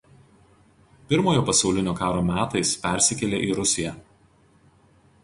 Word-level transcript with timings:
Pirmojo 1.11 1.43
pasaulinio 1.49 1.93
karo 1.99 2.23
metais 2.31 2.71
persikėlė 2.87 3.43
į 3.49 3.51
Rusiją. 3.61 3.93